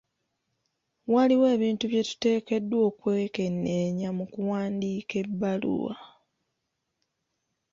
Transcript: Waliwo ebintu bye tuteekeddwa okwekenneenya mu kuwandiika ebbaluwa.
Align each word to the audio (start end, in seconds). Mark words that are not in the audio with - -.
Waliwo 1.13 1.45
ebintu 1.55 1.83
bye 1.87 2.03
tuteekeddwa 2.09 2.79
okwekenneenya 2.89 4.09
mu 4.17 4.25
kuwandiika 4.33 5.13
ebbaluwa. 5.23 5.93